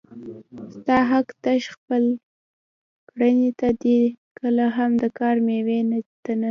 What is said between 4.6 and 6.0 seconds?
هم د کار مېوې